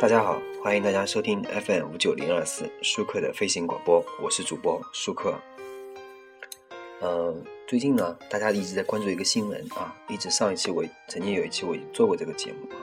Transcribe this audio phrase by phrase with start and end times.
[0.00, 5.38] 大家好，欢迎大家收听 FM 五九零二四舒克的飞行广播，我是主播舒克。
[7.02, 12.80] 嗯，最近呢，大家一直在关注一个新闻啊，一直上一期我曾经有一期我已经做过这个节目啊，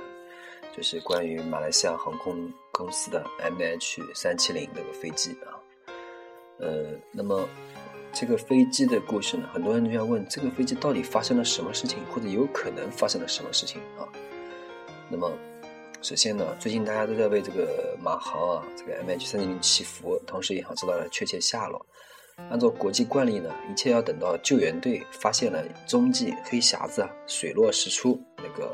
[0.77, 5.57] 就是关于马来西亚航空公司的 MH 三七零这个飞机啊。
[6.59, 7.49] 呃，那么
[8.13, 14.05] 这个飞机的故事呢，很多人都要问，这个飞机到底发生了什么事情，或者有可能发生了什么事情啊？
[15.09, 15.31] 那么。
[16.07, 21.85] 首先呢，最近大家都在为这个马航啊，这个 MH 三零零祈福，同时也想知道了确切下落。
[22.49, 28.73] 按照国际惯例呢，一切要等到救援队发现了踪迹、黑匣子啊，水落石出，那个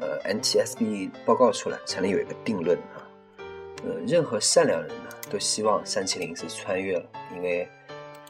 [0.00, 3.06] 呃 NTSB 报告出来，才能有一个定论啊。
[3.84, 7.68] 呃，任何善良人呢，都希望三七零是穿越了，因为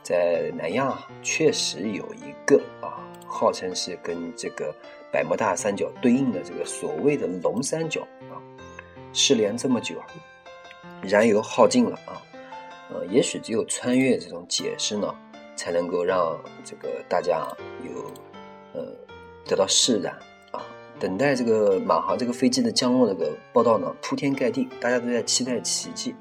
[0.03, 4.75] 在南亚确实有一个啊，号称是跟这个。
[5.11, 8.37] 百慕大三角对应的这个所谓的龙三角啊，
[9.15, 10.05] 失联这么久啊，
[11.03, 12.21] 燃油耗尽了啊，
[12.91, 15.15] 呃，也许只有穿越这种解释呢，
[15.57, 17.49] 才能够让这个大家
[17.87, 18.05] 有
[18.75, 18.87] 呃
[19.47, 20.13] 得到释然
[20.53, 20.61] 啊。
[21.01, 26.15] 等待这个马航这个飞机的降落这个报道呢，铺天盖地，大家都在期待奇迹。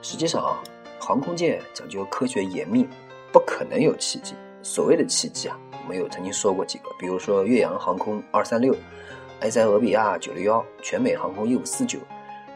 [0.00, 0.62] 实际上啊，
[1.00, 2.86] 航空界讲究科学严密，
[3.32, 4.36] 不可能有奇迹。
[4.62, 5.58] 所谓的奇迹啊。
[5.88, 8.72] 没有曾经说过几个，比如说岳阳航空二三六、
[9.40, 11.98] 埃塞俄比亚九六幺、全美航空一五四九，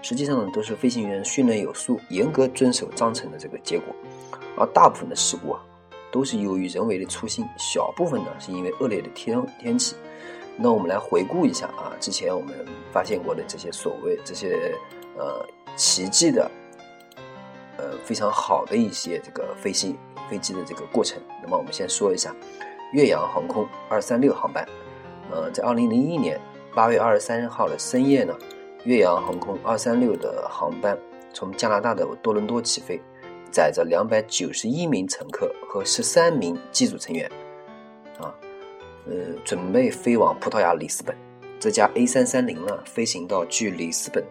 [0.01, 3.93] 实际上呢都是飞行员训练有素、严格遵守章程的这个结果。
[4.57, 5.61] 而大部分的事故啊，
[6.12, 9.97] 都是由于人为的粗心，小部分呢是因为恶劣的天天气。
[10.57, 12.55] 那我们来回顾一下啊，之前我们
[12.93, 14.73] 发现过的这些所谓这些
[15.19, 16.49] 呃奇迹的
[17.77, 21.20] 呃非常好的一些这个飞行飞机的这个过程。
[21.42, 22.34] 那么我们先说一下。
[22.92, 24.64] 岳阳航空二三六航班，
[25.30, 26.41] 呃，在二零零一年
[26.72, 28.32] 八月二十三号的深夜呢，
[28.84, 30.97] 岳阳航空二三六的航班
[31.32, 32.98] 从加拿大的多伦多起飞，
[33.50, 37.28] 载着两百九十一名乘客和十三名机组成员，
[38.20, 38.32] 啊，
[39.06, 41.15] 呃，准备飞往葡萄牙里斯本。
[41.59, 44.25] 这架 A 三三零呢，飞行到距里斯本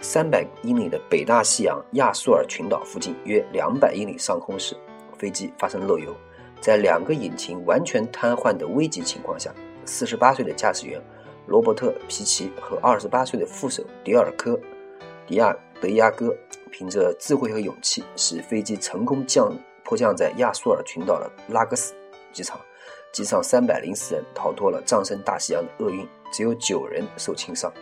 [0.00, 4.76] 三百英里的北大西洋亚速尔群岛附近约两百英里上空时，
[5.18, 6.14] 飞机发生漏油。
[6.60, 9.52] 在两个引擎完全瘫痪的危急情况下，
[9.84, 11.00] 四十八岁的驾驶员
[11.46, 14.52] 罗伯特·皮奇和二十八岁的副手迪尔科·
[15.26, 16.34] 迪亚德亚戈
[16.70, 19.54] 凭着智慧和勇气，使飞机成功降
[19.84, 21.94] 迫降在亚速尔群岛的拉格斯
[22.32, 22.58] 机场。
[23.12, 27.72] 机上三百零四人逃脱了葬身大西洋的厄运，只有九人受轻伤。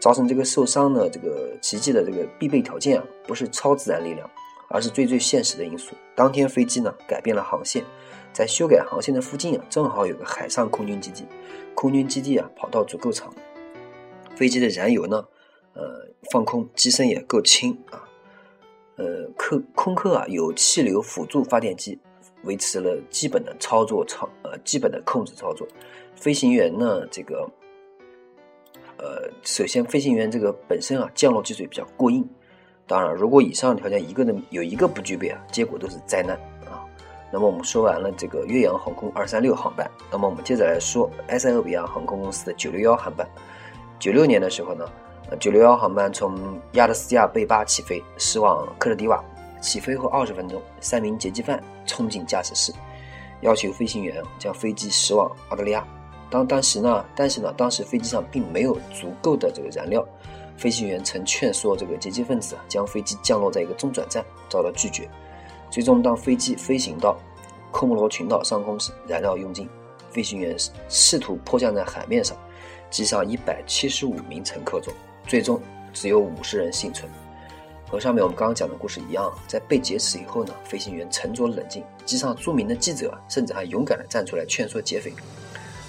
[0.00, 4.28] 造成这个受伤的这个奇迹的这个必备条件啊，不是超自然力量，
[4.70, 5.94] 而是最最现实的因素。
[6.14, 7.84] 当天飞机呢改变了航线。
[8.32, 11.26] 在修改航线的附近啊，正好有个海上空军基地，
[11.74, 13.34] 空军基地啊跑道足够长，
[14.36, 15.26] 飞机的燃油呢，
[15.74, 18.08] 呃放空，机身也够轻啊，
[18.94, 21.98] 呃客空客啊有气流辅助发电机，
[22.44, 25.66] 维持了基本的操作操呃基本的控制操作，
[26.14, 27.50] 飞行员呢这个，
[28.96, 32.24] 呃首先飞行员这个本身啊降落技术比较过硬，
[32.90, 36.34] 当然如果以上条件一个人有一个不具备啊，结果都是灾难
[36.66, 36.82] 啊。
[37.30, 43.24] 那么我们说完了这个岳阳航空二三六航班，那么我们接着来说埃塞俄比亚航空公司的九六幺航班。
[44.00, 44.84] 九六年的时候呢，
[45.38, 49.22] 九六幺航班从亚的斯亚贝巴起飞，驶往克特迪瓦。
[49.60, 52.72] 起飞后二十分钟，三名劫机犯冲进驾驶室，
[53.42, 55.86] 要求飞行员将飞机驶往澳大利亚。
[56.28, 60.04] 当当时呢，但是呢，当时飞机上并没有足够的这个燃料，
[60.60, 65.08] 飞行员曾劝说这个劫机分子啊将飞机降落在一个中转站，遭到拒绝。
[65.70, 67.18] 最终，当飞机飞行到
[67.72, 69.66] 科莫罗群岛上空时，燃料用尽，
[70.10, 70.54] 飞行员
[70.90, 72.36] 试图迫降在海面上，
[72.90, 74.92] 机上一百七十五名乘客中，
[75.26, 75.58] 最终
[75.94, 77.10] 只有五十人幸存。
[77.88, 85.10] 和上面我们刚刚讲的故事一样，在被劫持以后呢，飞行员沉着冷静，机上著名的记者甚至还勇敢地站出来劝说劫匪。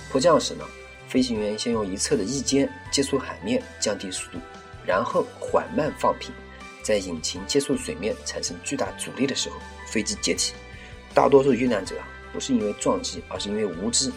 [0.10, 0.64] 迫降时呢，
[1.10, 4.38] 飞行员先用一侧的翼尖接触海面，降低速度，
[4.86, 6.34] 然后缓慢放平。
[6.84, 9.56] 在引擎接触水面产生巨大阻力的时候，
[9.86, 10.54] 飞机解体。
[11.14, 11.96] 大多数遇难者
[12.34, 14.12] 不是因为撞击，而是因为无知，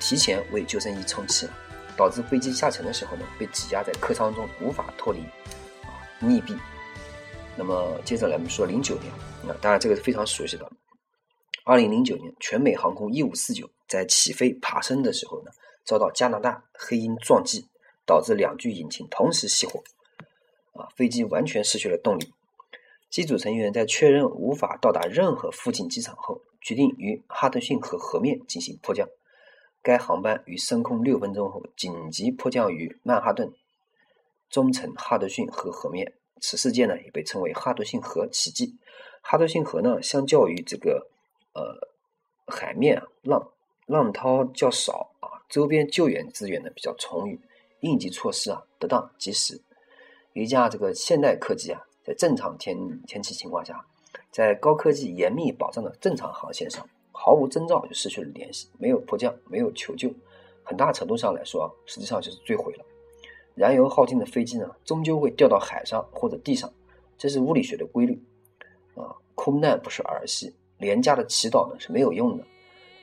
[0.00, 1.52] 提前为救生衣充气了，
[1.94, 5.20] 导致飞机下沉的时候呢，被挤压在客舱中无法脱离，
[5.82, 5.92] 啊，
[6.22, 6.56] 溺毙。
[7.54, 9.12] 那么接着来我们说零九年，
[9.46, 10.66] 那当然这个是非常熟悉的。
[11.64, 15.50] 二零零九年，全美航空一五四九在起飞爬升的时候呢，
[15.84, 17.68] 遭到加拿大黑鹰撞击，
[18.06, 19.82] 导致两具引擎同时熄火。
[20.76, 22.32] 啊，飞机完全失去了动力。
[23.08, 29.08] 机组成员在确认无法到达任何附近机场后，决定于哈德逊河河面进行迫降。
[29.82, 33.54] 该航班于升空六分钟后紧急迫降于曼哈顿
[34.50, 36.14] 中层哈德逊河河面。
[36.40, 38.76] 此事件呢也被称为哈德逊河奇迹。
[39.22, 41.08] 哈德逊河呢，相较于这个
[41.54, 41.88] 呃
[42.46, 43.52] 海面浪
[43.86, 47.40] 浪涛较少啊，周边救援资源呢比较充裕，
[47.80, 49.62] 应急措施啊得当及时。
[50.42, 53.82] 一架这个现代客机啊，在正常天天气情况下，
[54.30, 60.12] 在高科技严密保障的正常航线上，毫无征兆就失去了联系，没有迫降，没有求救，
[60.62, 62.84] 很大程度上来说，实际上就是坠毁了。
[63.54, 66.70] 燃油耗尽的飞机呢，终究会掉到海上或者地上，
[67.16, 68.22] 这是物理学的规律。
[68.94, 72.44] 啊，空难不是儿戏，廉价的祈祷呢是没有用的。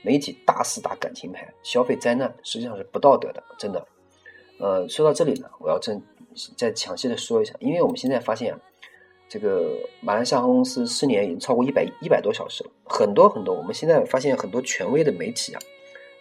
[0.04, 3.88] 媒体大肆打感情牌，消费灾难，实际上是不道德的，真的。
[4.60, 6.00] 呃，说到这里呢，我要正。
[6.56, 8.60] 再详细的说一下，因为我们现在发现啊，
[9.30, 13.54] 这个马来西亚航空公司失联已经超过一百一百多小时了，很多很多。
[13.54, 15.60] 我们现在发现很多权威的媒体啊，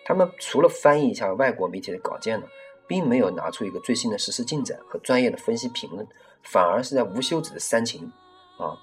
[0.05, 2.47] 他们除了翻译一下外国媒体的稿件呢，
[2.87, 6.06] 并没有拿出一个最新的实时进展和专业的分析评论，
[6.43, 8.11] 反而是在无休止的煽情
[8.58, 8.79] 啊，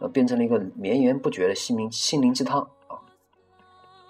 [0.00, 2.98] 呃，变成了一个绵延不绝的心灵心灵鸡汤啊。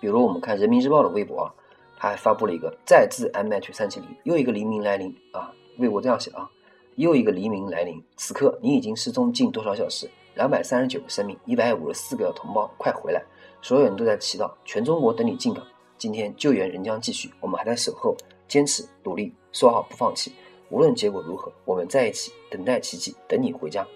[0.00, 1.54] 比如我们看人民日报的微博啊，
[1.98, 6.50] 他还发布了一个再制 MH 三七零，又一个黎明来临啊，微博这样写啊。
[6.96, 10.10] 又一个黎明来临，此刻你已经失踪近多少小时？
[10.34, 13.22] 两百三十九个生命，一百五十四个同胞，快回来！
[13.60, 15.62] 所有人都在祈祷，全中国等你进港。
[15.98, 18.16] 今天救援仍将继续，我们还在守候，
[18.48, 20.32] 坚持努力，说好不放弃。
[20.70, 23.86] 无论结果如何，我们在一起，等待奇迹，等你回家。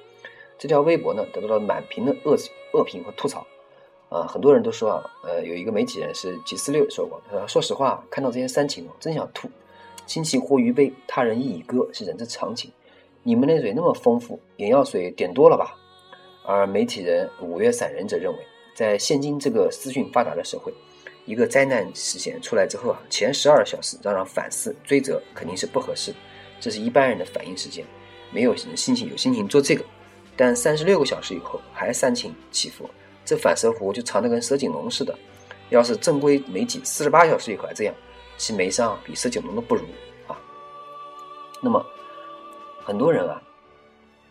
[0.58, 2.36] 这条微博呢，得到了满屏的恶
[2.74, 3.46] 恶评和吐槽。
[4.10, 9.48] 啊，很多人都说啊，呃，有一个媒体人是吉四六说过，他说：“实话，看到这些煽情，真想吐。
[10.06, 12.70] 亲戚或余悲，他人亦已歌，是人之常情。”
[13.22, 15.76] 你们的水那么丰富，眼药水点多了吧？
[16.46, 18.38] 而媒体人五月散人则认为，
[18.74, 20.72] 在现今这个资讯发达的社会，
[21.26, 26.16] 一个灾难事件出来之后啊，前十二小时让人反思追责肯定是不合适的，
[26.58, 27.84] 这是一般人的反应时间，
[28.32, 29.84] 没有人心情有心情做这个。
[30.34, 32.88] 但三十六个小时以后还煽情起伏，
[33.24, 35.14] 这反射弧就长得跟蛇颈龙似的。
[35.68, 37.94] 要是正规媒体四十八小时以后还这样，
[38.38, 39.82] 其眉商比蛇颈龙都不如
[40.26, 40.40] 啊。
[41.62, 41.84] 那么。
[42.84, 43.42] 很多人啊，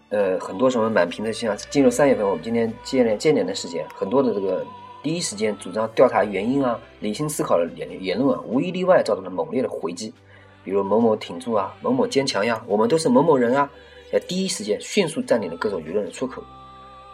[0.10, 4.66] 呃，很多什么满屏的像进入三月份，我们今天接连接连的时间，很多的这个
[5.02, 10.14] 第一时间主张调查原因啊、理性思考的言言论啊，无一例外遭到了猛烈的回击。
[10.62, 13.70] 比如某某挺住啊，某某坚强呀，我们都是某某人啊，
[14.12, 16.44] 在第一时间迅速占领了各种舆论的出口。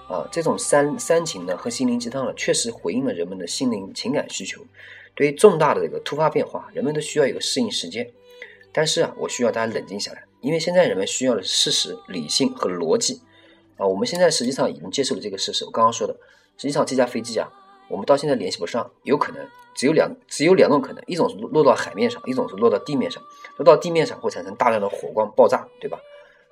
[0.08, 4.62] 啊，这种煽煽情呢和心灵鸡汤呢，确实回应了人们的心灵情感需求。
[5.14, 8.08] 对于重大的这个突发变化，人们都需要一个适应时间。
[8.72, 10.24] 但是啊，我需要大家冷静下来。
[10.46, 13.20] 因为现在人们需要的是事实、理性和逻辑
[13.78, 13.88] 啊！
[13.88, 15.66] 我们现在实际上已经接受了这个事实。
[15.66, 16.14] 我刚刚说的，
[16.56, 17.52] 实际上这架飞机啊，
[17.90, 19.44] 我们到现在联系不上，有可能
[19.74, 23.24] 只有两只有两种可能：一种是落到海面上，一种是落到地面上。
[23.58, 25.98] 落到地面上会产生大量的火光爆炸，对吧？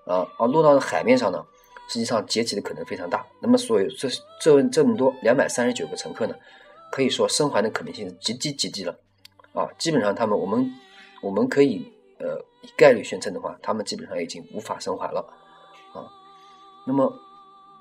[0.08, 1.46] 啊，而落到海面上呢，
[1.88, 3.24] 实际上解体的可能非常大。
[3.42, 4.10] 那么，所有这
[4.42, 6.34] 这这么多两百三十九个乘客呢，
[6.92, 8.98] 可以说生还的可能性是极低极低了
[9.54, 9.70] 啊！
[9.78, 10.74] 基本上他们，我们
[11.22, 11.94] 我们可以。
[12.24, 15.20] 呃，以概率宣称的话，他们基本上已经无法生还了
[15.94, 16.08] 啊。
[16.88, 17.14] 那么，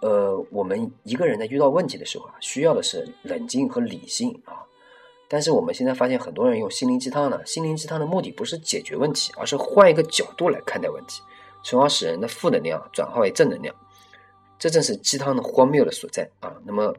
[0.01, 4.67] 呃，我们一个人在遇到问题的时候啊，需要的是冷静和理性啊。
[5.29, 11.23] 但是我们现在发现，很多人用心灵鸡汤呢，心灵鸡汤的目的不是解决问题，而是换一个角度来看待问题，
[11.63, 13.73] 从而使人的负能量转化为正能量。
[14.59, 16.53] 这正是鸡汤的荒谬的所在啊。
[16.65, 16.93] 那么，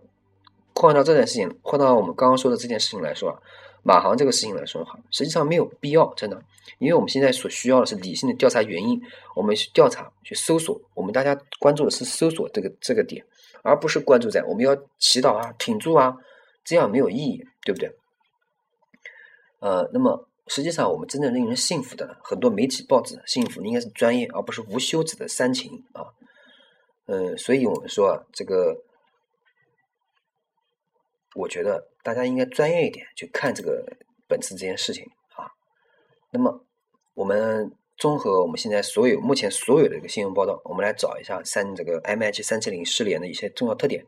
[0.73, 3.39] 换到这件事情，换到我们刚刚说的这件事情来说啊。
[3.83, 6.41] 马航这个事情来说哈，实际上没有必要，真的，
[6.79, 9.01] 因为我们现在所需要的是理性的调查原因，
[9.35, 13.25] 我们去调查、去搜索，我们大家关注的是搜索这个这个点，
[13.61, 16.17] 而不是关注在我们要祈祷啊、挺住啊，
[16.63, 17.93] 这样没有意义，对不对？
[19.59, 26.07] 呃，那么实际上我们真正令人信服的很多媒体报纸，幸福应该是专业，而不是无休止的煽情啊。
[27.07, 28.81] 嗯，所以我们说这个。
[31.35, 33.83] 我觉得大家应该专业一点去看这个
[34.27, 35.03] 本次这件事情
[35.35, 35.49] 啊。
[36.29, 36.65] 那么，
[37.13, 44.05] 我们综合我们现在所有目前所有的一个新闻报道，我们来找一下三这个 MH 三七零失联的一些重要特点。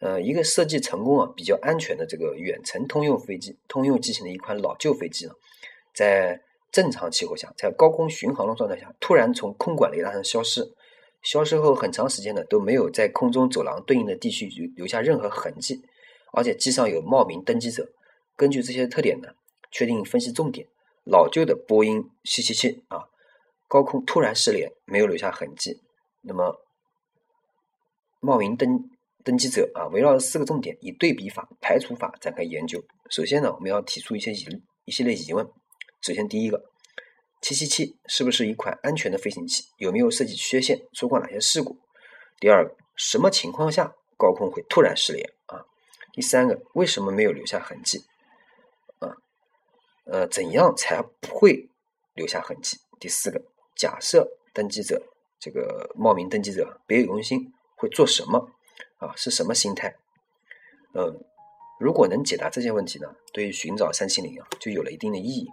[0.00, 5.32] 呃，一个设计成功啊、比较安全的这个远程通用飞机，通用机型的一款老旧飞机呢，
[5.94, 10.72] 在正常气候下，在高空巡航的状态下，突然从空管雷达上消失，
[11.22, 15.82] 消失后很长时间呢都没有在空中走廊对应的地区留留下任何痕迹。
[16.34, 17.88] 而且机上有冒名登机者，
[18.36, 19.28] 根据这些特点呢，
[19.70, 20.68] 确定分析重点。
[21.04, 23.04] 老旧的波音七七七啊，
[23.68, 25.82] 高空突然失联，没有留下痕迹。
[26.22, 26.58] 那么，
[28.20, 28.90] 冒名登
[29.22, 32.82] 登机者啊，围绕四个重点，以对比法、排除法展开研究。
[33.10, 34.46] 首先呢，我们要提出一些疑
[34.86, 35.46] 一系列疑问。
[36.00, 36.64] 首先，第一个，
[37.42, 39.64] 七七七是不是一款安全的飞行器？
[39.76, 40.80] 有没有设计缺陷？
[40.94, 41.76] 出过哪些事故？
[42.40, 45.33] 第二个，什么情况下高空会突然失联？
[46.14, 48.04] 第三个，为什么没有留下痕迹？
[49.00, 49.16] 啊，
[50.04, 51.68] 呃，怎样才不会
[52.14, 52.78] 留下痕迹？
[53.00, 53.42] 第四个，
[53.74, 55.02] 假设登记者
[55.40, 58.52] 这个冒名登记者别有用心，会做什么？
[58.98, 59.96] 啊，是什么心态？
[60.94, 61.20] 嗯，
[61.80, 65.48] 如果能解答这些问题呢，对于寻找三七零啊，就有了一定的意义。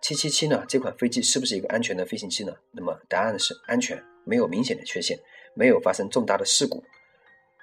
[0.00, 2.52] 七七七呢，这款飞机是不是一个安全的飞行器呢？
[2.72, 5.16] 那么答案是安全，没有明显的缺陷，
[5.54, 6.82] 没有发生重大的事故。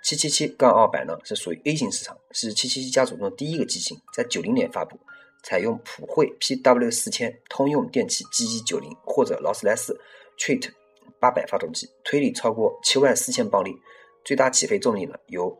[0.01, 4.97] 七七七杠二百呢，是属于 A 型市场，是七七七家族中的第一个机型，在九零年发布，
[5.43, 9.99] 采用普惠 PW 四千、通用电气 GE 九零或者劳斯莱斯
[10.37, 10.71] Treat
[11.19, 13.75] 八百发动机，推力超过七万四千磅力，
[14.23, 15.55] 最大起飞重力呢由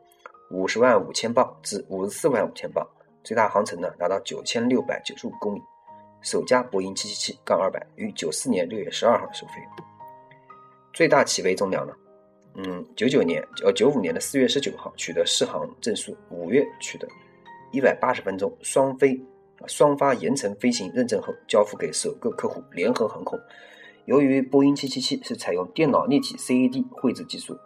[0.52, 2.88] 五十万五千磅至五十四万五千磅，
[3.24, 5.62] 最大航程呢达到九千六百九十五公里。
[6.22, 9.54] 首架波音七七七杠二百于九四年六月十二号首飞，
[10.92, 11.94] 最大起飞重量呢？
[12.56, 17.08] 嗯，九九年呃九五年的四月十九号取得试航证书，五月取得
[17.72, 19.20] 一百八十分钟双飞
[19.60, 23.40] 啊双发盐层飞行认证后交付给首个客户联合航空。
[24.06, 27.58] 由于波音七七七是采用电脑立体 CAD 绘制技术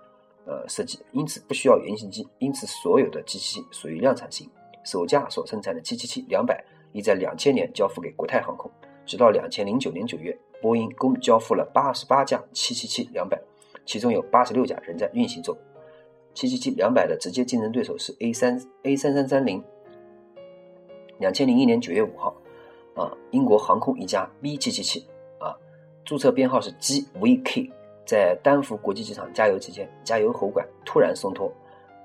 [0.46, 4.50] 呃设计，因此不需要原型机，因此所有的机器属于量产型。
[4.84, 6.64] 首架所生产的七七七两百。
[6.96, 8.70] 已在两千年交付给国泰航空，
[9.04, 13.42] 直到两千零九年九月，波音共交付了八十八架七七七两百，
[13.86, 15.56] 其中有八十六架仍在运行中。
[16.34, 19.64] 七七七两百的直接竞争对手是 A 三 A 三三三零。
[21.20, 22.36] 两千零一年九月五号，
[22.96, 25.08] 啊，英国航空一家 B 七七七，
[25.40, 25.56] 啊，
[26.04, 27.72] 注册编号是 GVK，
[28.06, 31.52] 在丹佛国际机场加油期间，加油喉管突然松脱，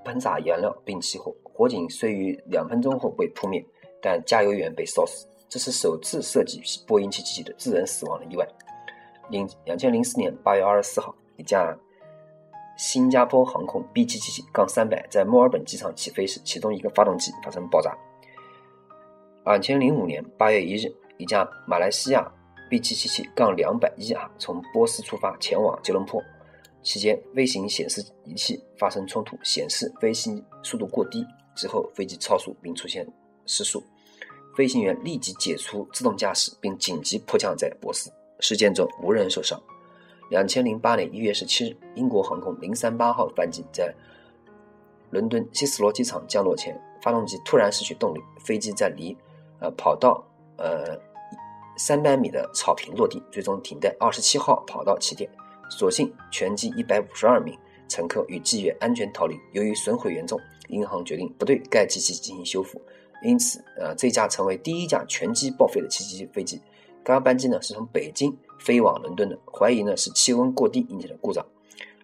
[0.05, 3.65] 喷洒燃料并起火，火警虽于两分钟后被扑灭。
[4.01, 8.47] 但加油员被烧死，这是首次涉及波音777的致人死亡的意外。
[9.29, 11.75] 零两千零四年八月二十四号，一架
[12.77, 17.97] 新加坡航空 B777-300 在墨尔本机场起飞时，其中一个发动机发生爆炸。
[19.45, 22.31] 二千零五年八月一日，一架马来西亚
[22.71, 26.23] B777-200-1 杠从波斯出发前往吉隆坡，
[26.83, 31.25] 期间飞行显示仪器发生冲突，显示飞行速度过低，
[31.57, 33.07] 之后飞机超速并出现。
[33.47, 33.83] 失速，
[34.55, 38.13] 飞行员立即解除自动驾驶，并紧急迫降在波斯。
[38.41, 39.59] 事件中无人受伤。
[40.29, 43.95] 两千零八年一月十七日，英国航空零三八号班机在
[45.11, 49.17] 伦敦希斯罗机场降落前，发动机突然失去动力，飞机在离
[49.61, 50.23] 呃跑道
[50.57, 50.99] 呃
[51.77, 55.31] 三百米的草坪落地，最终停在二十七号跑道起点。
[55.71, 57.55] 所幸全机一百五十二名
[57.89, 59.39] 乘客与机员安全逃离。
[59.53, 62.81] 由于损毁严重，银行决定不对该机器进行修复。
[63.23, 66.61] 因此，呃，这架成为第一架全机报废的七七七飞机。
[67.09, 71.43] 该班机呢是从北京飞往伦敦的，怀疑呢是气温过低引起的故障。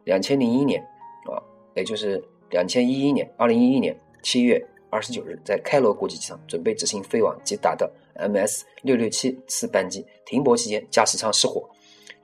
[0.05, 0.81] 两千零一年，
[1.27, 1.37] 啊，
[1.75, 11.69] 也就是两千一一年，二零一一年七月二十九日，在开罗国际机场准备执行飞往吉达的 MS 六六七次班机停泊期间，驾驶舱失火，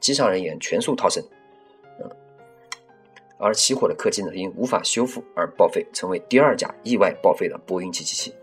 [0.00, 1.22] 机上人员全数逃生。
[3.36, 8.34] 而起火的客机呢因无法修复而报废，成为第二架意外报废的波音七七七。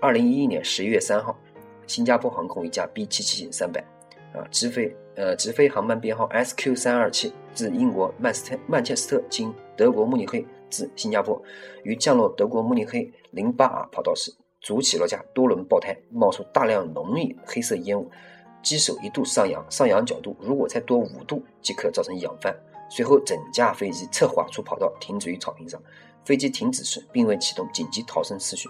[0.00, 1.38] 二零一一年十一月三号，
[1.86, 3.80] 新加坡航空一架 B 七七三百
[4.34, 11.40] 啊直飞呃直飞航班编号 SQ 三二七自英国曼斯特曼彻斯特经德国慕尼黑至新加坡，
[11.84, 18.10] 于降落德国慕尼黑零八 R 跑道时，主起落架多轮爆胎，冒出大量浓郁黑色烟雾，
[18.62, 22.54] 机首一度上扬，上扬角度如果再多五度即可造成仰翻。
[22.88, 25.80] 随后整架飞机侧滑出跑道，停止于草坪上。
[26.24, 28.68] 飞机停止时，并未启动紧急逃生次序。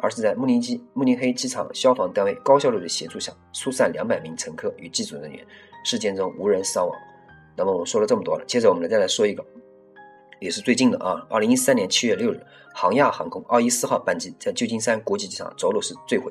[0.00, 5.46] 而是在慕尼基慕尼黑机场消防单位高效率的协助下，疏散两百名乘客与机组人员，
[5.84, 6.96] 事件中无人伤亡。
[7.56, 9.44] 那么我们说了这么多了，接着我们再来说一个，
[10.40, 12.38] 也是最近的啊，二零一三年七月六日，
[12.74, 16.30] 航亚航空二一四号班机在旧金山国际机场着陆时坠毁，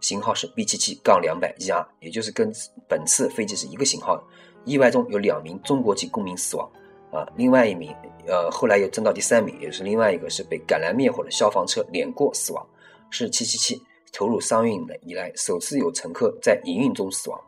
[0.00, 2.52] 型号是 B 七七杠两百 ER，也就是跟
[2.88, 4.24] 本次飞机是一个型号的。
[4.64, 6.68] 意外中有两名中国籍公民死亡，
[7.12, 7.94] 啊，另外一名
[8.26, 12.66] 呃后来又增到第三名，也是另外一个是被赶来灭火的消防车碾过死亡。
[13.10, 13.80] 是七七七
[14.12, 17.40] 投入商运的以来首次有乘客在营运中死亡。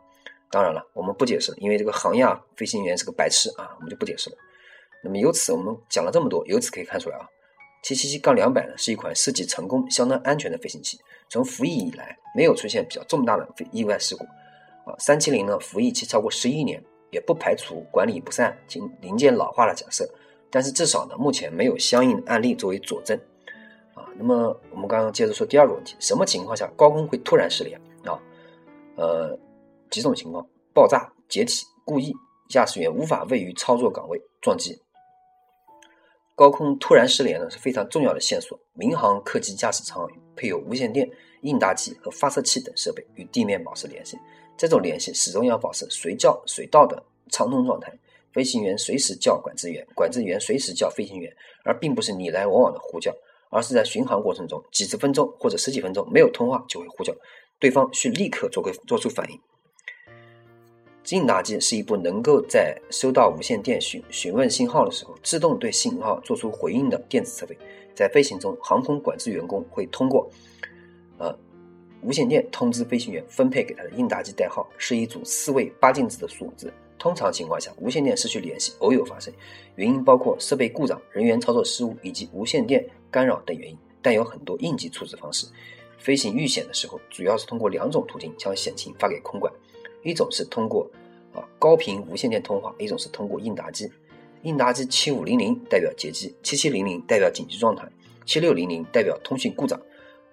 [0.49, 4.37] 当然了，我们不解释，因为这个航亚飞行员是个白痴啊，我们就不解释了。
[5.03, 7.27] 那么由此我们讲了这么多，由此可以看出来啊，
[7.83, 10.97] 七七七杠两百呢是一款设计成功、相当安全的飞行器。
[11.29, 14.23] 从服役以来，没有出现比较重大的飞意外事故。
[14.89, 20.09] 啊，三七零呢服役期超过十一年，也不排除管理不善、零零件老化的假设。
[20.49, 23.19] 但是至少呢，目前没有相应的案例作为佐证。
[23.97, 28.19] 啊那么我们刚刚接着说第二个问题：什么情况下高空会突然失联啊？
[28.95, 29.37] 呃，
[29.89, 32.13] 几种情况：爆炸、解体、故意、
[32.47, 34.79] 驾驶员无法位于操作岗位撞击。
[36.35, 38.59] 高空突然失联呢是非常重要的线索。
[38.73, 41.09] 民航客机驾驶舱配有无线电、
[41.41, 44.15] 应答机和发射器等设备，与地面保持联系。
[44.55, 47.91] 这种联系始终要保持随叫随到的畅通状态。
[48.31, 53.11] 飞行员随时叫管制员，管制员随时叫飞行员，而并不是你来我往的呼叫，
[53.49, 57.13] 而是在巡航过程中几十分钟或者十几分钟没有通话就会呼叫，
[57.59, 59.39] 对方需立刻做个做出反应。
[61.09, 67.57] 应答机是一部能够在收到无线电询询问信号的时候，自动对信号做出回应的电子设备。
[67.95, 70.29] 在飞行中，航空管制员工会通过
[71.17, 71.33] 呃
[72.01, 76.71] 无线电通知飞行员分配给他的应答机代号，是一组四位八进制的数字。
[76.99, 79.33] 通常情况下，无线电失去联系偶有发生，
[79.75, 85.47] 原因包括设备故障、人员操作失误以及无线电干扰等原因，但有很多应急处置方式。
[85.97, 89.51] 飞行遇险的时候，主要是通过两种途径将险情发给空管。
[90.03, 90.89] 一种是通过
[91.33, 93.91] 啊高频无线电通话，一种是通过应答机。
[94.43, 97.85] 应答机七五零零代表截机，七七零零代表紧急状态，
[98.25, 99.81] 七六零零代表通讯故障。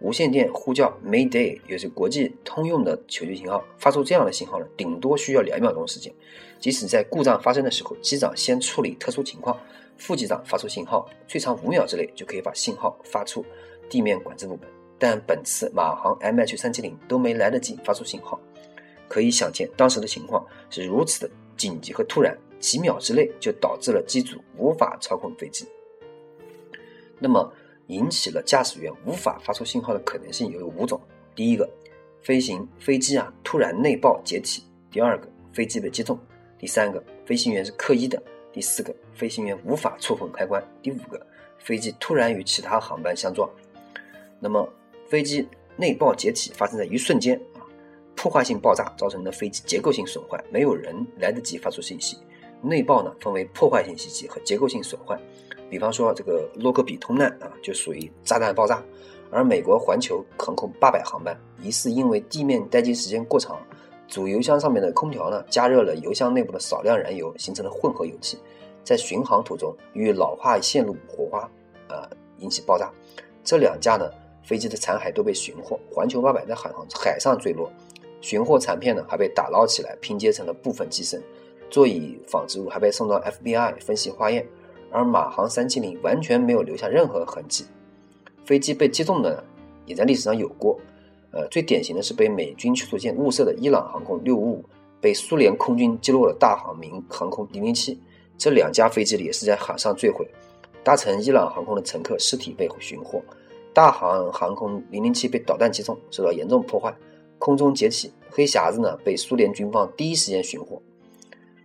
[0.00, 3.64] 无线电呼叫 Mayday 也是国际通用的求救信号。
[3.78, 6.12] 发出这样的信号呢，顶多需要两秒钟时间。
[6.60, 9.58] 即使在故障发生的时候，机长先处理特殊情况，
[9.96, 13.44] 副机长发出信号，最长五秒之内就可以把信号发出
[13.88, 14.68] 地面管制部门。
[14.98, 18.40] 但本次马航 MH 三七零都没来得及发出信号。
[19.08, 25.66] 可以想见，当时的情况是如此的紧急和突然，几秒之内就导致了机组无法操控飞机。
[27.18, 27.52] 那么，
[27.88, 31.00] 引起了驾驶员无法发出信号的可能性有五种：
[31.34, 31.68] 第一个，
[32.22, 36.16] 飞行飞机啊突然内爆解体；第二个，飞机被击中；
[36.58, 38.18] 第三个，飞行员是刻意的；
[38.54, 41.20] 第四个，飞行员无法触碰开关；第五个，
[41.58, 43.50] 飞机突然与其他航班相撞。
[44.38, 44.72] 那么，
[45.08, 45.44] 飞机
[45.76, 47.66] 内爆解体发生在一瞬间啊。
[48.14, 52.16] 破坏性爆炸造成的飞机结构性损坏，没有人来得及发出信息。
[52.62, 55.20] 内爆呢，分为破坏性袭击和结构性损坏。
[55.68, 58.80] 比方说，这个洛克比通难啊，就属于炸弹爆炸。
[59.32, 63.60] 而美国环球航空八百航班疑似因为地面待机时间过长，
[64.06, 68.38] 主油箱上面的空调呢加热了油箱内部的少量燃油，形成了混合油气，
[68.84, 71.48] 在巡航途中与老化线路火花，
[71.88, 72.90] 呃，引起爆炸。
[73.42, 74.10] 这两架呢
[74.42, 77.70] 飞机的残骸都被寻获，环球八百在海上海上坠落。
[78.20, 81.22] 寻获残片呢，还被打捞起来拼接成了部分机身，
[81.68, 84.46] 座椅仿制物还被送到 FBI 分析化验，
[84.90, 87.66] 而马航三七零完全没有留下任何痕迹。
[88.46, 89.44] 飞机被击中的呢，
[89.84, 90.80] 也在历史上有过，
[91.34, 94.64] 呃，最典型的是被美军驱逐舰误射的伊朗航空六五五，
[95.00, 97.98] 被苏联空军击落了大航民航空零零七，
[98.38, 100.24] 这两架飞机也是在海上坠毁，
[100.84, 103.20] 搭乘伊朗航空的乘客尸体被寻获，
[103.72, 106.94] 大航航空零零七被导弹击中，受到严重破坏。
[107.40, 110.80] 空中解体，黑匣子呢被苏联军方第一时间寻获。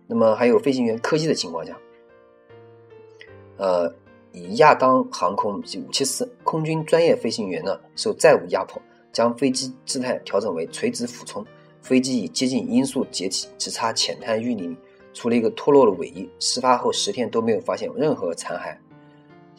[0.08, 1.78] 那么还有飞行员客机的情况下，
[3.56, 3.94] 呃，
[4.32, 11.44] 以亚当航空及五七四空军专业飞行员呢受债务压迫，将飞机姿态调整为垂直俯冲，
[11.82, 14.76] 飞机以接近音速解体，只差浅滩淤泥，
[15.12, 16.28] 出了一个脱落的尾翼。
[16.38, 18.76] 事发后十天都没有发现任何残骸。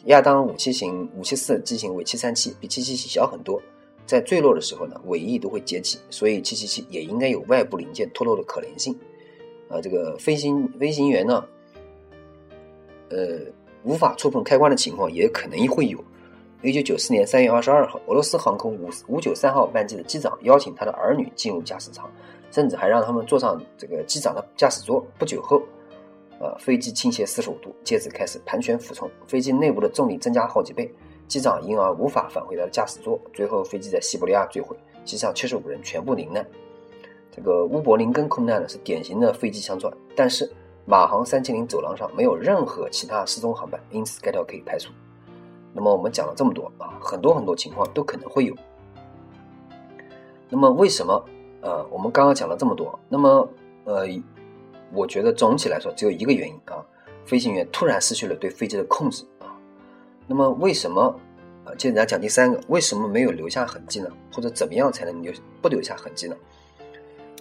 [0.06, 3.62] 亚当五七型五七四机型为七三七，比七七七小很多。
[4.04, 8.98] 在坠落的时候呢，尾翼都会解体，所以777也应该有外部零件脱落的可能性。
[9.68, 11.44] 啊，这个飞行飞行员呢，
[13.10, 13.38] 呃，
[13.84, 16.02] 无法触碰开关的情况也可能会有。
[16.62, 22.08] 1994年3月22号，俄罗斯航空5 593号班机的机长邀请他的儿女进入驾驶舱，
[22.52, 25.04] 甚至还让他们坐上这个机长的驾驶座。
[25.18, 25.60] 不久后，
[26.38, 30.88] 呃，飞机倾斜45度，接着开始盘旋俯冲，飞机内部的重力增加好几倍。
[31.26, 36.46] 机长因而无法返回他的驾驶座，最后飞机在西伯利亚坠毁，机上七十五人全部罹难。
[37.34, 40.48] 这个乌柏林根空难呢是典型的飞机相撞，但是
[40.84, 44.92] 马航三七零走廊上没有任何其他失踪航班，因此该条可以排除。
[45.72, 48.54] 那么我们讲了这么多啊，很多很多情况都可能会有。
[50.48, 51.24] 那么为什么？
[51.62, 53.48] 呃，我们刚刚讲了这么多，那么
[53.84, 54.04] 呃，
[54.92, 56.84] 我觉得总体来说只有一个原因啊，
[57.24, 59.46] 飞行员突然失去了对飞机的控制啊。
[60.26, 61.14] 那么为什么，
[61.64, 64.10] 呃，接着来讲第三个，为什么没有留下痕迹呢？
[64.32, 66.36] 或者怎么样才能留不留下痕迹呢？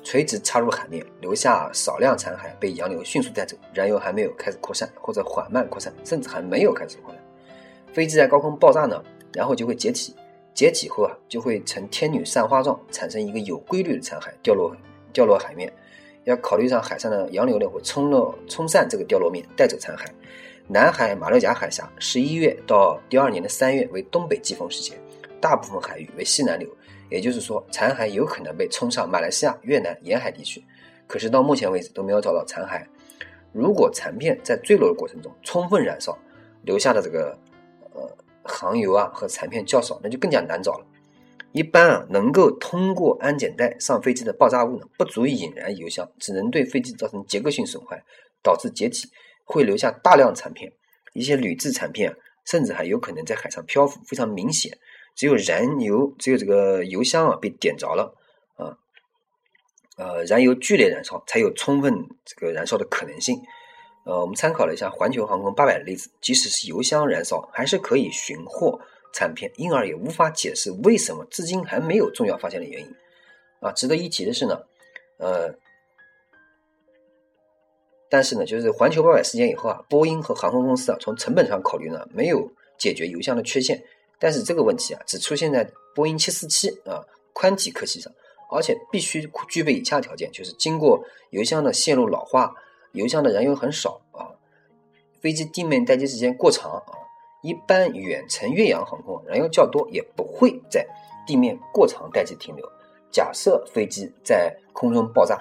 [0.04, 7.21] 垂直插入海面，留下少量残骸，被洋流迅速带走，燃油还没有开始扩散，或者缓慢扩散，甚至还没有开始扩散。
[7.94, 10.16] 飞机在高空爆炸呢，然后就会解体，
[10.54, 14.76] 解体后啊，就会呈天女散花状，产生一个有规律的残骸掉落
[15.12, 15.72] 掉落海面。
[16.24, 20.06] 要考虑上海上的洋流呢，会冲落冲散这个掉落面，带走残骸。
[20.68, 24.94] 南海马六甲海峡，十一月到第二年的三月为东北季风时节，
[25.42, 26.70] 大部分海域为西南流，
[27.10, 30.64] 也就是说，残骸有可能被冲上马来西亚、越南沿海地区。
[31.08, 32.86] 可是到目前为止都没有找到残骸。
[33.52, 36.18] 如果残片在坠落的过程中充分燃烧，
[36.62, 37.38] 留下的这个
[38.44, 40.86] 航油啊和残片较少，那就更加难找了。
[41.54, 48.02] 一般啊，能够通过安检带上飞机的爆炸物呢，不足以引燃油箱，只能对飞机造成结构性损坏，
[48.42, 49.10] 导致解体，
[49.44, 50.72] 会留下大量残片。
[51.14, 54.78] 一些铝制残片甚至还有可能在海上漂浮，非常明显。
[55.14, 58.16] 只有燃油，只有这个油箱啊被点着了
[58.56, 58.78] 啊，
[59.98, 63.38] 呃，燃油剧烈燃烧，才有充分这个燃烧的可能性。
[64.06, 68.80] 呃，我们参考了一下环球航空八百的例子，即使是油箱燃烧，还是可以寻获。
[69.14, 72.96] 残片，因而也无法解释为什么至今还没有重要发现的原因。
[73.60, 74.58] 啊，值得一提的是呢，
[75.18, 75.54] 呃，
[78.10, 83.84] 但是呢，就是环球八百事件以后啊，波音和航空公司啊，从成本上考虑呢，没有解决油箱的缺陷。
[84.18, 88.10] 但是这个问题啊，只出现在波音七四七啊宽体客机上，
[88.50, 92.56] 而且必须具备以下条件：就是经过油箱的线路老化，
[92.94, 94.32] 油箱的燃油很少啊，
[95.22, 96.98] 飞机地面待机时间过长啊。
[97.42, 100.86] 一般远程越洋航空燃油较多，也不会在
[101.26, 102.72] 地面过长待机停留。
[103.10, 105.36] 假设飞机在空中爆炸，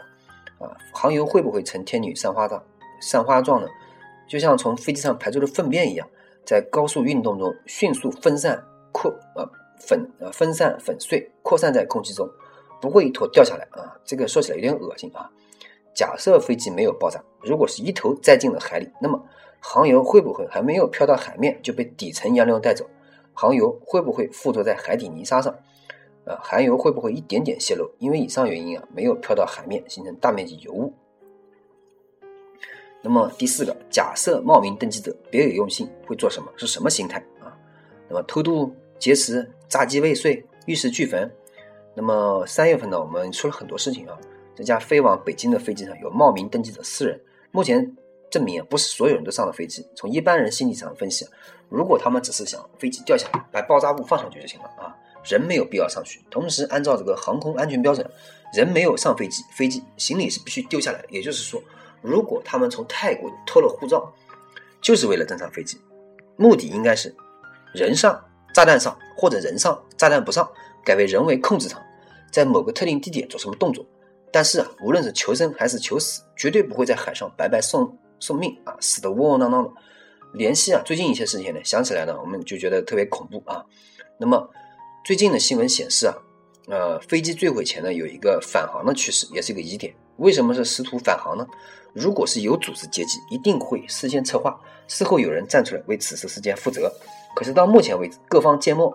[0.58, 2.62] 啊，航油会不会呈天女散花状？
[3.02, 3.68] 散花状呢？
[4.26, 6.08] 就像从飞机上排出的粪便一样，
[6.46, 9.46] 在高速运动中迅速分散扩呃
[9.78, 12.26] 粉呃分散粉碎扩散在空气中，
[12.80, 13.98] 不会一坨掉下来啊。
[14.06, 15.30] 这个说起来有点恶心啊。
[15.94, 19.22] 假设飞机没有爆炸，如果是一头栽进了海里，那么。
[19.62, 22.88] 航油会不会还没有飘到海面就被底层洋流带走？
[23.34, 25.54] 航油会不会附着在海底泥沙上？
[26.24, 27.86] 呃，含油会不会一点点泄漏？
[27.98, 30.90] 因为以上原因啊，没有飘到海面，形成大面积油污。
[33.02, 36.50] 那么第四个，假设冒名登记者别有用心，会做什么？
[36.56, 37.52] 是什么心态啊？
[38.08, 41.30] 那么偷渡、劫持、炸机未遂、玉石俱焚。
[41.94, 44.18] 那么三月份呢，我们出了很多事情啊。
[44.60, 47.18] 这架飞往北京的飞机上有冒名登记的四人，
[47.50, 47.96] 目前。
[48.30, 49.84] 证明，不是所有人都上了飞机。
[49.96, 51.26] 从一般人心理上分析，
[51.68, 54.94] 如果他们只是想飞机掉下来，把爆炸物放上去就行了啊，
[55.24, 56.20] 人没有必要上去。
[56.30, 58.08] 同时，按照这个航空安全标准，
[58.54, 61.04] 人没有上飞机，飞机行李是必须丢下来。
[61.08, 61.60] 也就是说，
[62.02, 64.14] 如果他们从泰国偷了护照，
[64.80, 65.80] 就是为了登上飞机，
[66.36, 67.12] 目的应该是
[67.74, 70.48] 人上炸弹上，或者人上炸弹不上，
[70.84, 71.82] 改为人为控制舱，
[72.30, 73.84] 在某个特定地点做什么动作。
[74.32, 77.96] 但是啊，无论是求生还是求死，绝对不会在海上白白送。
[78.22, 79.70] 送命啊，死的窝窝囊囊的。
[80.34, 83.64] 联系啊，最近一些事情呢，想起来呢，我们就觉得特别恐怖啊。
[84.18, 84.46] 那么
[85.02, 86.14] 最近的新闻显示啊，
[86.68, 89.94] 呃，飞机坠毁前呢，有一个返航的趋势，也是一个疑点。
[90.18, 91.46] 为什么是试图返航呢？
[91.94, 94.54] 如果是有组织劫机，一定会事先策划，
[94.86, 96.92] 事后有人站出来为此次事件负责。
[97.34, 98.94] 可是到目前为止，各方缄默，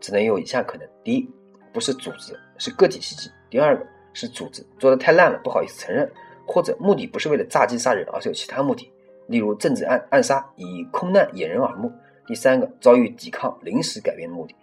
[0.00, 1.30] 只能有以下可能：第一，
[1.72, 6.10] 不是组织，是个体袭击；第二个是组织做的太烂了，不好意思承认。
[6.46, 8.90] 或者目的不是为了炸机杀人，而是有其他目的，
[9.28, 11.90] 例如政治暗暗杀，以空难掩人耳目。
[12.26, 14.54] 第三个，遭遇抵抗，临时改变的目的。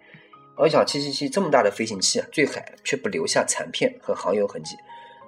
[0.56, 4.76] 而想七七七这么大的飞行器啊，坠海却不留下残片和航油痕迹，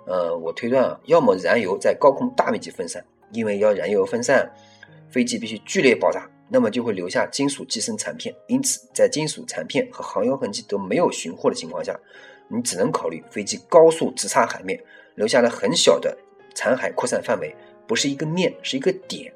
[0.07, 4.49] 呃，我推断啊，要么燃油在高空大面积分散，因为要燃油分散，
[5.11, 8.33] 飞机必须剧烈爆炸，那么就会留下金属寄生残片。
[8.47, 11.99] 因此，在金属残片和航油痕迹都没有寻获的情况下，
[12.55, 14.81] 你只能考虑飞机高速直插海面，
[15.17, 16.17] 留下了很小的。
[16.55, 17.53] 残骸扩散范围
[17.87, 19.33] 不是一个面，是一个点。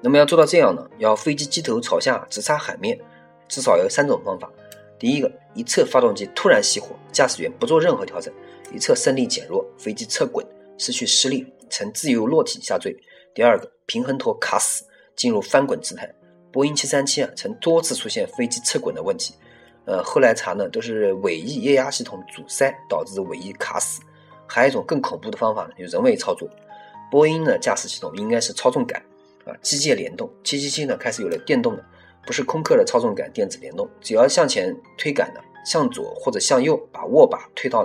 [0.00, 2.98] 那么要做到这样呢，要飞机机头朝下直插海面，
[3.46, 4.50] 至少有三种方法。
[4.98, 8.34] 第一个，一侧发动机突然熄火，驾驶员不做任何调整，
[8.74, 10.44] 一侧升力减弱，飞机侧滚，
[10.76, 12.96] 失去施力，呈自由落体下坠。
[13.32, 16.12] 第二个，平衡托卡死，进入翻滚姿态。
[16.50, 19.34] 波音七三七啊，曾多次出现飞机侧滚的问题。
[19.88, 24.02] 呃，后来查呢，都是尾翼液压系统阻塞导致尾翼卡死。
[24.46, 26.46] 还有一种更恐怖的方法呢，就人为操作。
[27.10, 29.02] 波音的驾驶系统应该是操纵杆
[29.46, 30.30] 啊，机械联动。
[30.44, 31.82] 七七七呢开始有了电动的，
[32.26, 37.82] 不是空客的操纵杆电子联动，只要向前推杆的，向左或者向右把握把推到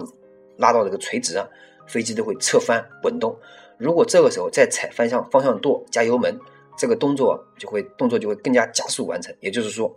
[0.57, 1.47] 拉到这个垂直啊，
[1.87, 3.33] 飞机都会侧翻滚动。
[3.77, 6.37] 如果这个时候再踩方向方向舵加油门，
[6.77, 9.33] 这个动作就会动作就会更加加速完成。
[9.39, 9.93] 也就是说，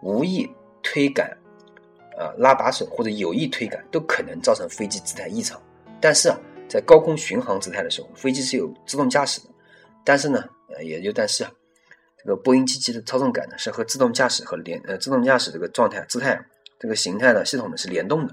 [0.00, 0.48] 无意
[0.94, 1.28] 推杆
[2.16, 5.60] 啊拉把手或者有意推杆都可能造成飞机姿态异常。
[6.00, 9.48] 但是啊，在高空巡航姿态的时候，飞机是有自动驾驶的。
[10.04, 11.50] 但是呢，呃，也就但是啊，
[12.16, 16.40] 这个波音七七的操纵杆呢是和自动驾驶和联呃自动驾驶这个状态姿态
[16.78, 18.32] 这个形态的系统呢是联动的。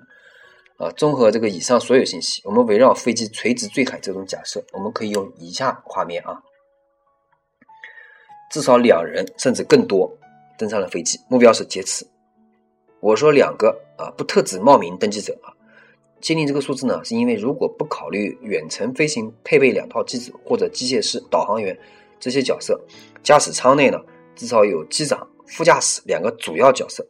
[0.77, 6.39] 啊，综合这个以上所有信息，我们围绕飞机垂直坠海这种假设，我们可以用以下画面啊，
[8.51, 10.15] 至少两人甚至更多
[10.59, 12.05] 登上了飞机，目标是劫持。
[13.01, 15.51] 我说两个啊，不特指冒名登记者啊。
[16.21, 21.77] 鉴定这个数字呢，是因为如果不考虑远程飞行配备两套机子或者机械师、导航员
[22.19, 22.79] 这些角色，
[23.23, 23.99] 驾驶舱内呢
[24.35, 27.03] 至少有机长、副驾驶两个主要角色。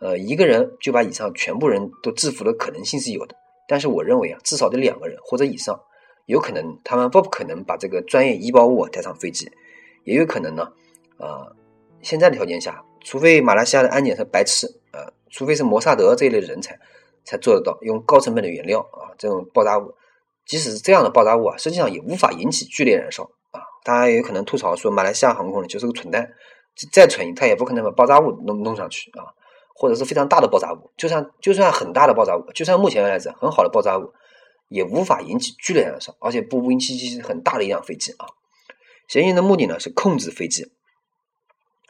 [0.00, 3.34] 呃，一个人就把以上全部人都制服的可能性是有的，
[3.66, 5.80] 但是我认为啊，至少得两个人或者以上，
[6.26, 9.50] 有可能他们不可能把这个专业医保物带上飞机，
[10.04, 10.68] 也有可能呢，
[11.16, 11.56] 呃，
[12.02, 14.68] 现在的条件下，除非马来西亚的安检是白痴，
[15.34, 16.78] 除非是摩萨德这一类人才
[17.24, 19.94] 才做得到用高成本的原料啊，这种爆炸物，
[20.46, 23.60] 即使是这样的爆炸物啊，实际上也无法引起剧烈燃烧啊。
[23.82, 26.32] 大家也有可能吐槽说，马来西亚航空呢就是个蠢蛋，
[26.92, 29.34] 再蠢他也不可能把爆炸物弄弄上去啊。
[29.76, 34.12] 或者是非常大的爆炸物，就算就算很大的爆炸物，就算目前来讲很好的爆炸物，
[34.68, 38.26] 也无法引起剧烈燃烧，而且波音七七七很大的一辆飞机啊。
[39.08, 40.70] 嫌疑人的目的呢是控制飞机，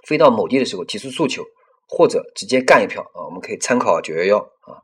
[0.03, 1.45] 飞到某地的时候提出诉求，
[1.89, 3.27] 或者直接干一票啊。
[3.27, 4.83] 我们可以参考九幺幺啊。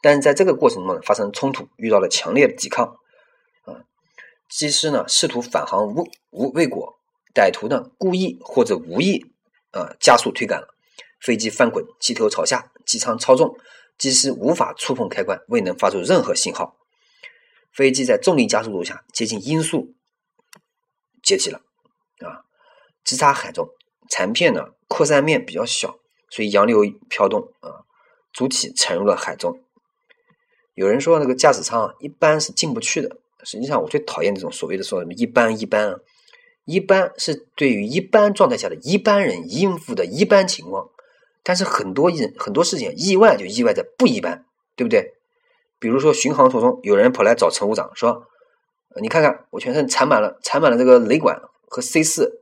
[0.00, 2.86] 但是在这个过程中呢发生冲突，遇到了强烈的抵抗
[3.64, 3.84] 啊。
[4.50, 6.98] 机师呢试图返航无无未果，
[7.34, 9.32] 歹徒呢故意或者无意
[9.70, 10.68] 啊加速推杆了。
[11.20, 13.56] 飞机翻滚，机头朝下，机舱超重，
[13.96, 16.76] 机师无法触碰开关，未能发出任何信号。
[17.72, 19.94] 飞机在重力加速度下接近音速
[21.22, 21.60] 解体了，
[22.26, 22.42] 啊，
[23.04, 23.68] 直插海中。
[24.10, 26.00] 残片呢扩散面比较小，
[26.32, 27.84] 所以洋流飘动，啊，
[28.32, 29.60] 主体沉入了海中。
[30.72, 35.98] 有人说那个驾驶舱一般是进不去的，实际上我最讨厌这种所谓的说什么一般一般啊，
[36.64, 40.88] 一般是对于一般状态下的一般人应付的一般情况。
[41.42, 45.12] 但是很多人很多事情意外就意外在不一般，对不对？
[45.78, 48.26] 比如说巡航途中，有人跑来找乘务长说
[49.02, 52.40] ：“你看看我全身缠满了缠满了这个雷管和 C 四，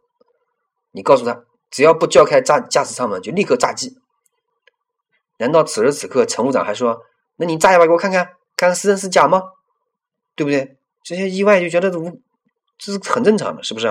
[0.92, 3.96] 你告诉他，只要不叫开驾驾驶舱门，就立刻炸机。”
[5.38, 7.02] 难道此时此刻乘务长还说
[7.36, 8.24] ：“那你炸一把给我看看，
[8.56, 9.42] 看看是真是假吗？”
[10.36, 10.76] 对不对？
[11.02, 12.20] 这些意外就觉得无，
[12.78, 13.88] 这是很正常的，是不是？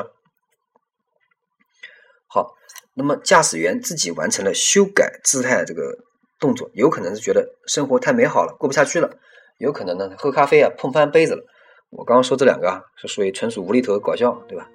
[2.28, 2.56] 好。
[2.96, 6.00] 那么驾驶员自己完成了修改姿态这个
[6.38, 9.10] 动作，有可能是觉得生活太美好了，过不下去了；
[9.58, 11.44] 有可能呢，喝咖啡啊碰翻杯子了。
[11.92, 14.70] 我刚刚说这两个啊，是属于纯属无厘头搞笑，对吧？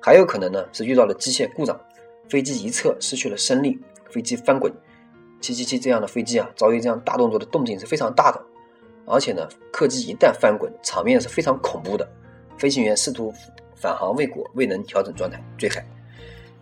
[0.00, 1.80] 还有可能呢，是遇到了机械故障，
[2.28, 3.78] 飞机一侧失去了升力，
[4.10, 4.72] 飞机翻滚。
[5.40, 8.42] 七七七这样的飞机啊，遭遇这样大动作的动静是非常大的，
[9.06, 12.08] 而且呢，客机一旦翻滚，场面是非常恐怖的。
[12.56, 13.32] 飞行员试图
[13.74, 15.84] 返航未果，未能调整状态坠海。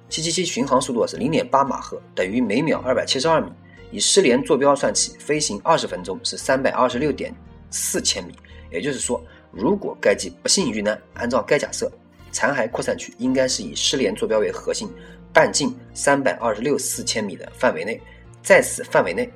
[0.09, 3.51] 七七七巡航速度是零点八马赫，等于每秒二百七十二米。
[3.93, 7.35] 以失联坐标算起，飞行二十分钟是三百二十六点
[7.71, 8.35] 四千米。
[8.71, 11.93] 也就是说，如果该机不幸遇难，按照该假设，
[12.33, 14.89] 残骸扩散区应该是以失联坐标为核心，
[15.33, 18.01] 半径三百二十六四千米的范围内，
[18.43, 19.31] 在此范围内，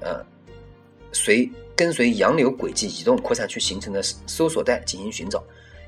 [0.00, 0.24] 呃，
[1.12, 5.42] 随跟随洋流轨迹移动扩散区形成的搜索带进行寻找。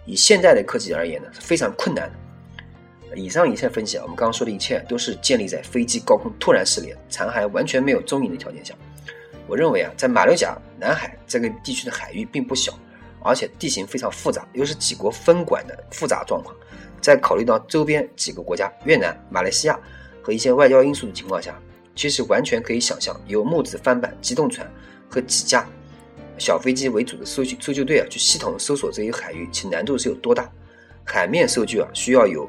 [0.06, 3.16] 以现在的科技而言呢，是非常困难的。
[3.16, 8.74] 以上一切分析啊，我们刚刚说的一切都是建立在飞机高空突然失联、残骸完全没有踪影的条件下。
[9.46, 12.72] 我认为啊，在马六甲南海这个地区的海域并不小，
[13.22, 16.54] 而且地形非常复杂，又是几国分管的复杂状况。
[17.00, 19.78] 在考虑到周边几个国家——越南、马来西亚
[20.22, 21.58] 和一些外交因素的情况下，
[21.94, 24.70] 其实完全可以想象，由木质帆板、机动船
[25.08, 25.66] 和几架
[26.38, 30.50] 小飞机为主的搜救搜救队啊，去系统搜索这一海域，其难度是有多大？
[31.04, 32.48] 海面搜救啊，需要有。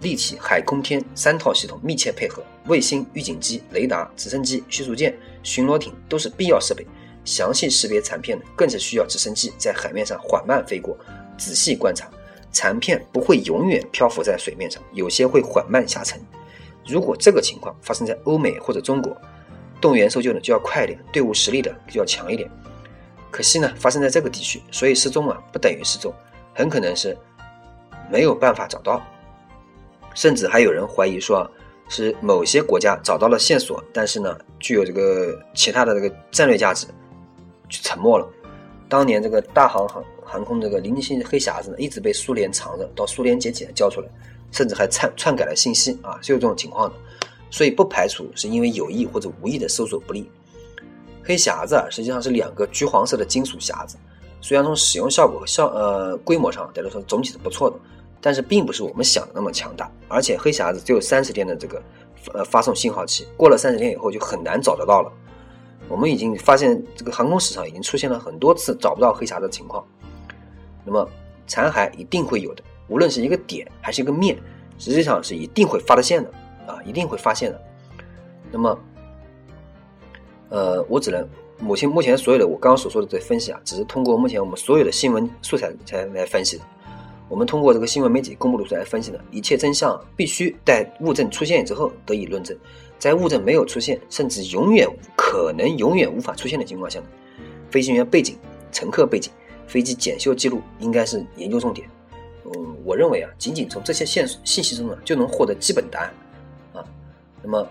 [0.00, 6.86] 立体海空天三套系统密切配合，卫星、预警机、雷达、直升机、驱逐舰、巡逻艇都是必要设备。
[7.22, 10.96] 详细识别残片，更是需要直升机在海面上缓慢飞过，
[11.36, 12.10] 仔细观察。
[12.52, 16.20] 残片不会永远漂浮在水面上，有些会缓慢下沉。
[16.86, 19.16] 如果这个情况发生在欧美或者中国，
[19.80, 22.50] 动员搜救呢就要快一点，队伍实力的就要强一点。
[23.30, 26.12] 可惜呢，发生在这个地区，所以失踪啊不等于失踪，
[26.54, 27.16] 很可能是
[28.10, 29.00] 没有办法找到。
[30.14, 31.48] 甚至还有人怀疑说，
[31.88, 36.86] 是某些国家找到了线索，但是呢，具有这个其他的这个战略价值，
[37.68, 38.28] 就沉默了。
[38.88, 44.08] 当年这个大航航航空这个零星黑匣子呢，一直被苏联藏着，到苏联解体才交出来，
[44.52, 46.94] 甚至还篡篡改了信息啊，是有这种情况的。
[47.50, 50.30] 所以不排除是因为有意或者无意的搜索不利。
[51.24, 53.96] 黑匣子啊，实际上是两个橘黄色的金属匣子，
[54.40, 57.76] 虽然从使用效果和效呃规模上，来说总体是不错的。
[58.22, 61.82] 但是并不是我们想的那么强大，而且黑匣子只有三十天的这个
[62.34, 65.10] 呃发送信号期，过了三十天以后就很难找得到了。
[65.88, 69.82] 我们已经发现这个航空史上已经出现了很多次找不到黑匣子的情况。
[70.84, 71.08] 那么
[71.46, 74.36] 残骸一定会有的，无论是一个点还是一个面，
[74.78, 76.30] 实际上是一定会发的现的
[76.66, 77.60] 啊，一定会发现的。
[78.50, 78.78] 那么，
[80.48, 86.64] 呃，我只能目前目前所有的我刚刚所说的这分析啊，只是通过目前我们所有的新闻素材才来分析的。
[87.28, 92.56] 我们通过这个新闻媒体公布的出来分析的一切真相，必须在物证出现之后得以论证。
[92.98, 97.00] 在物证没有出现，甚至永远可能永远无法出现的情况下，
[97.70, 98.36] 飞行员背景、
[98.72, 99.30] 乘客背景、
[99.70, 101.88] 飞机检修记录应该是研究重点。
[102.44, 106.12] 嗯，我认为啊，仅仅从这些线信息中呢，就能获得基本答案
[106.74, 106.84] 啊。
[107.40, 107.68] 那么，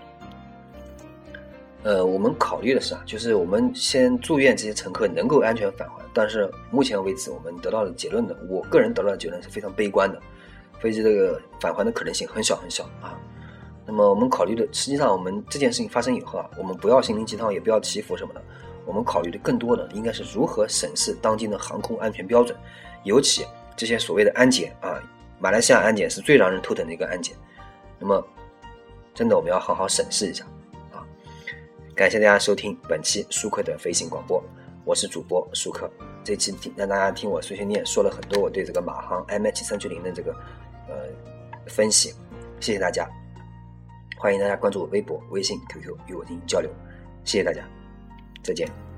[1.82, 5.96] 呃，我们考虑的是啊，就是我们先祝愿这些乘客能够安全返还。
[6.14, 10.18] 但是目前为止，我们得到的结论呢，我个人得到的结论是非常悲观的，
[10.80, 13.20] 飞机这个返还的可能性很小很小啊。
[13.86, 18.42] 那么我们考虑的，实际上我们这件事情发生以后啊，我们不要心灵鸡汤，也不要祈福什么的，
[18.86, 22.56] 我们考虑的更多的应该是如何审视当今的航空安全标准，
[23.04, 25.00] 尤其这些所谓的安检啊，
[25.38, 27.36] 马来西亚安检是最让人头疼的一个安检。
[27.98, 28.26] 那么，
[29.14, 30.44] 真的我们要好好审视一下
[30.92, 31.04] 啊！
[31.94, 34.42] 感谢大家收听本期舒克的飞行广播。
[34.86, 35.88] 我是主播舒克，
[36.24, 40.32] 这期听让大家听我碎碎念，说了很多我对这个马航 MH 三七零的这个
[40.88, 40.94] 呃
[41.66, 42.14] 分析，
[42.58, 43.06] 谢谢大家，
[44.16, 46.70] 欢迎大家关注我微博、微信、QQ 与我进行交流，
[47.24, 47.62] 谢谢大家，
[48.42, 48.89] 再见。